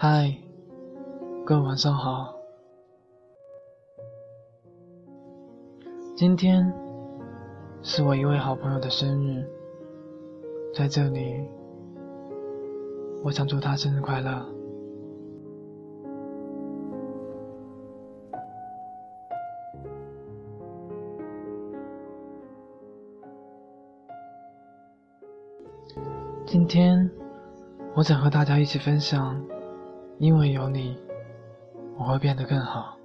[0.00, 0.32] 嗨，
[1.44, 2.32] 各位晚上好。
[6.14, 6.72] 今天
[7.82, 9.44] 是我一位好朋友的生日，
[10.72, 11.44] 在这里，
[13.24, 14.46] 我想祝他生日快乐。
[26.46, 27.10] 今天，
[27.96, 29.44] 我想和大家一起分享。
[30.18, 30.98] 因为有你，
[31.96, 32.96] 我会变得更好。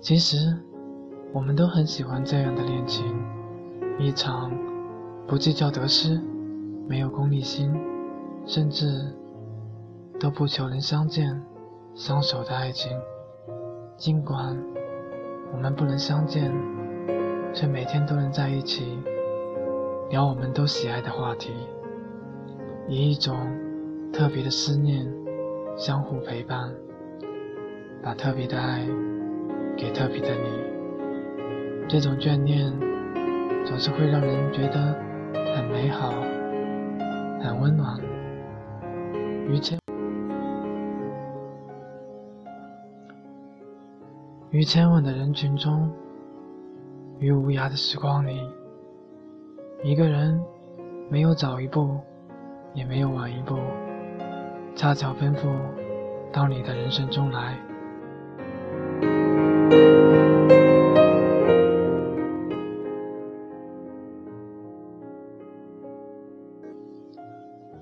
[0.00, 0.56] 其实，
[1.32, 3.04] 我们都很喜欢这样的恋情，
[3.98, 4.52] 一场
[5.26, 6.20] 不计较得失、
[6.86, 7.74] 没有功利心，
[8.46, 9.12] 甚至
[10.20, 11.42] 都不求能相见、
[11.96, 12.96] 相守的爱情。
[13.96, 14.56] 尽管
[15.52, 16.75] 我们不能相见。
[17.56, 18.98] 却每天都能在一起
[20.10, 21.54] 聊我们都喜爱的话题，
[22.86, 23.34] 以一种
[24.12, 25.10] 特别的思念
[25.74, 26.70] 相互陪伴，
[28.02, 28.86] 把特别的爱
[29.74, 30.50] 给特别的你。
[31.88, 32.70] 这种眷恋
[33.64, 34.94] 总是会让人觉得
[35.56, 36.10] 很美好、
[37.40, 37.98] 很温暖。
[39.48, 39.78] 于千
[44.50, 45.90] 于千万的人群中。
[47.18, 48.40] 于无涯的时光里，
[49.82, 50.38] 一个人
[51.08, 51.98] 没有早一步，
[52.74, 53.58] 也没有晚一步，
[54.74, 55.48] 恰巧奔赴
[56.30, 57.58] 到你的人生中来。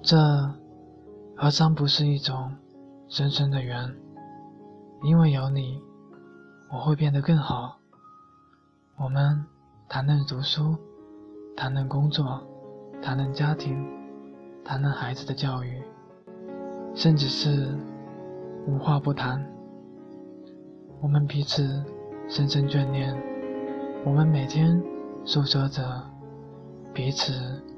[0.00, 0.16] 这
[1.34, 2.52] 何尝不是一种
[3.08, 3.92] 深深的缘？
[5.02, 5.82] 因为有你，
[6.70, 7.78] 我会变得更好。
[8.96, 9.44] 我们
[9.88, 10.76] 谈论读书，
[11.56, 12.40] 谈论工作，
[13.02, 13.84] 谈论家庭，
[14.64, 15.82] 谈论孩子的教育，
[16.94, 17.76] 甚至是
[18.68, 19.44] 无话不谈。
[21.00, 21.84] 我们彼此
[22.28, 23.20] 深深眷恋，
[24.04, 24.80] 我们每天
[25.24, 25.82] 诉说着
[26.94, 27.32] 彼此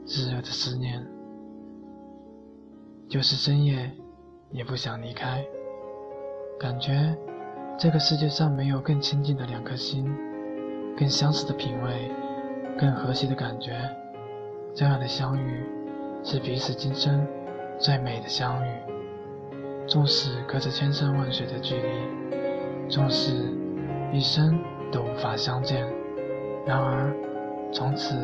[0.05, 1.03] 炙热的思念，
[3.09, 3.91] 就是深夜
[4.51, 5.43] 也不想离开。
[6.61, 7.17] 感觉
[7.79, 10.15] 这个世界上没有更亲近的两颗心。
[10.97, 12.11] 更相似的品味，
[12.79, 13.79] 更和谐的感觉，
[14.75, 15.65] 这样的相遇
[16.25, 17.27] 是彼此今生
[17.79, 18.71] 最美的相遇。
[19.87, 23.33] 纵使隔着千山万水的距离，纵使
[24.12, 24.59] 一生
[24.91, 25.87] 都无法相见，
[26.67, 27.15] 然而
[27.73, 28.17] 从此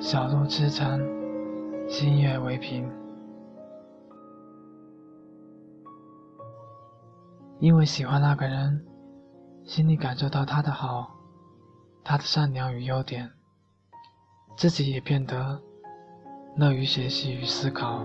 [0.00, 0.98] 小路痴缠，
[1.86, 2.90] 星月为凭。
[7.60, 8.91] 因为喜欢那个人。
[9.72, 11.10] 心里感受到他的好，
[12.04, 13.30] 他的善良与优点，
[14.54, 15.58] 自己也变得
[16.58, 18.04] 乐于学习与思考，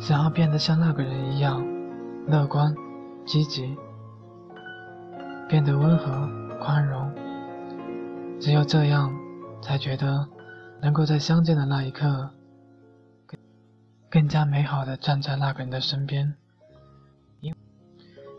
[0.00, 1.64] 想要变得像那个人一样
[2.26, 2.74] 乐观、
[3.24, 3.76] 积极，
[5.48, 7.14] 变得温和、宽容。
[8.40, 9.14] 只有这样，
[9.62, 10.28] 才觉得
[10.82, 12.30] 能够在相见的那一刻，
[14.10, 16.34] 更加美好的站在那个人的身边。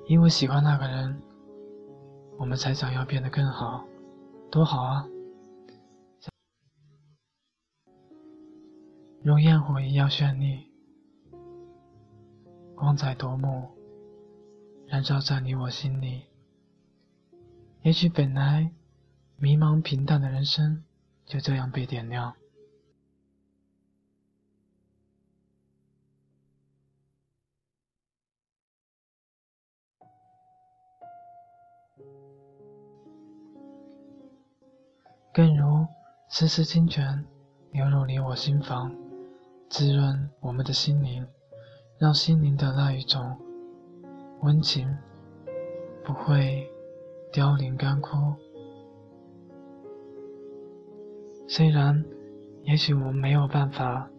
[0.09, 1.21] 因为喜欢那个人，
[2.39, 3.85] 我们才想要变得更好，
[4.49, 5.07] 多好啊！
[9.21, 10.65] 如焰火一样绚丽，
[12.75, 13.69] 光彩夺目，
[14.87, 16.23] 燃烧在你我心里。
[17.83, 18.71] 也许本来
[19.37, 20.83] 迷茫平淡的人生，
[21.23, 22.33] 就这样被点亮。
[35.39, 35.87] 更如
[36.27, 37.25] 丝丝清泉
[37.71, 38.93] 流入你我心房，
[39.69, 41.25] 滋润我们的心灵，
[41.97, 43.39] 让心灵的那一种
[44.41, 44.97] 温情
[46.03, 46.69] 不会
[47.31, 48.35] 凋零干枯。
[51.47, 52.03] 虽然
[52.63, 54.09] 也许我们没有办法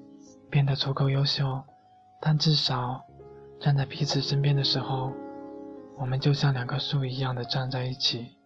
[0.48, 1.62] 变得足够优秀，
[2.18, 3.04] 但至少
[3.60, 5.12] 站在彼此身边的时候，
[5.98, 8.39] 我们就像两棵树一样的站在一起。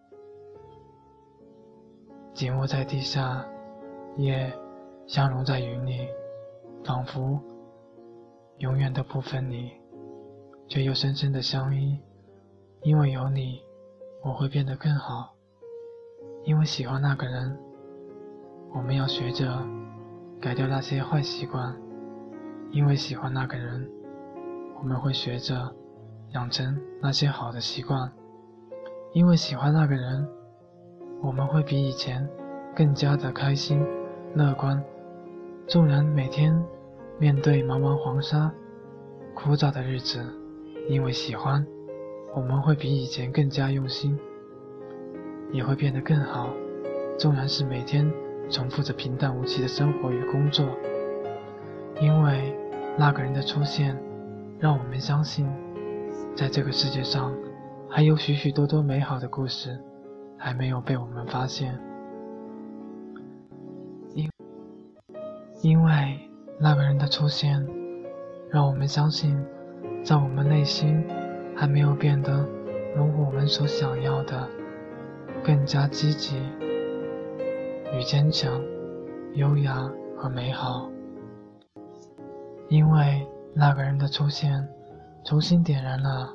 [2.35, 3.45] 紧握在地下，
[4.17, 4.51] 也
[5.07, 6.05] 相融在云里，
[6.83, 7.39] 仿佛
[8.57, 9.71] 永远都不分离，
[10.67, 11.97] 却又深深的相依。
[12.81, 13.61] 因为有你，
[14.21, 15.33] 我会变得更好。
[16.43, 17.57] 因为喜欢那个人，
[18.73, 19.65] 我们要学着
[20.41, 21.73] 改掉那些坏习惯。
[22.69, 23.89] 因为喜欢那个人，
[24.77, 25.73] 我们会学着
[26.33, 28.11] 养成那些好的习惯。
[29.13, 30.27] 因为喜欢那个人。
[31.21, 32.27] 我们会比以前
[32.75, 33.83] 更加的开心、
[34.35, 34.81] 乐观。
[35.67, 36.63] 纵然每天
[37.17, 38.51] 面对茫茫黄沙、
[39.33, 40.23] 枯燥的日子，
[40.87, 41.65] 因为喜欢，
[42.35, 44.17] 我们会比以前更加用心，
[45.51, 46.49] 也会变得更好。
[47.17, 48.11] 纵然是每天
[48.49, 50.67] 重复着平淡无奇的生活与工作，
[51.99, 52.53] 因为
[52.97, 53.97] 那个人的出现，
[54.59, 55.47] 让我们相信，
[56.35, 57.33] 在这个世界上
[57.89, 59.79] 还有许许多多美好的故事，
[60.45, 61.75] 还没有被我们发现。
[64.13, 64.29] 因
[65.63, 66.19] 因为
[66.59, 67.67] 那个人的出现，
[68.51, 69.43] 让我们相信，
[70.03, 71.03] 在我们内心
[71.55, 72.47] 还没有变得
[72.95, 74.47] 如我们所想要的
[75.43, 76.37] 更加积极。
[77.95, 78.61] 与坚强、
[79.33, 80.87] 优雅和美好，
[82.69, 84.67] 因为那个人的出现，
[85.23, 86.31] 重新点燃了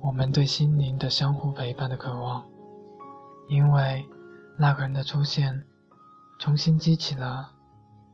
[0.00, 2.42] 我们对心灵的相互陪伴的渴望；
[3.48, 4.04] 因为
[4.58, 5.64] 那个人的出现，
[6.38, 7.50] 重新激起了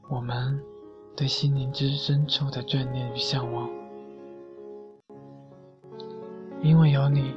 [0.08, 0.60] 我们
[1.16, 3.68] 对心灵之深处的眷恋与向往；
[6.60, 7.34] 因为有你，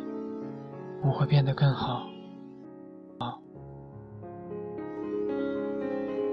[1.03, 2.07] 我会变得更好。
[3.19, 3.39] 好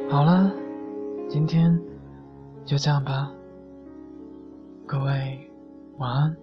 [0.08, 0.50] 好了，
[1.28, 1.80] 今天
[2.64, 3.30] 就这样吧，
[4.86, 5.50] 各位
[5.98, 6.36] 晚安。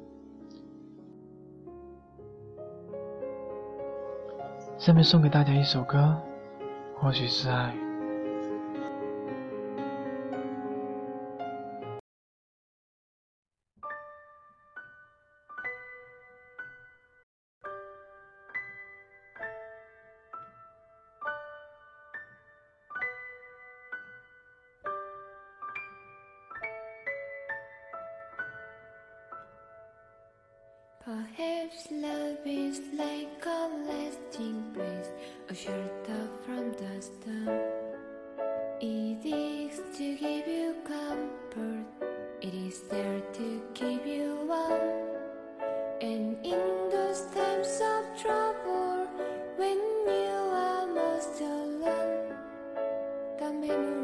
[4.87, 6.15] 下面送给大家一首歌，
[6.95, 7.75] 或许是爱。
[31.05, 35.09] Perhaps love is like a lasting place,
[35.49, 37.61] a shelter from the storm.
[38.79, 41.85] It is to give you comfort,
[42.41, 44.81] it is there to keep you warm.
[46.01, 49.07] And in those times of trouble,
[49.57, 52.35] when you are most alone,
[53.39, 53.96] the memory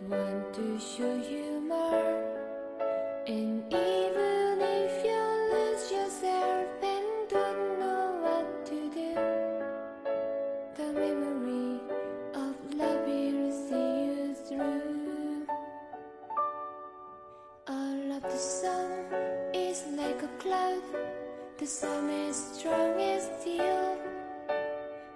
[0.00, 2.40] it wants to show you more.
[3.26, 5.20] And even if you
[5.52, 9.14] lose yourself and don't know what to do,
[10.76, 11.80] the memory
[12.34, 15.46] of love will see you through.
[17.68, 19.04] All of the song
[19.54, 20.82] is like a cloud,
[21.58, 23.98] the sun is strong as steel.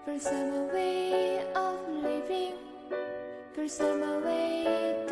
[0.05, 2.53] For some way of living,
[3.65, 5.04] first time wake